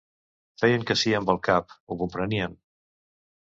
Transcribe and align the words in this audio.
Feien 0.61 0.85
que 0.91 0.97
sí 1.01 1.13
amb 1.19 1.31
el 1.35 1.39
cap. 1.49 1.77
Ho 1.95 2.01
comprenien. 2.03 2.61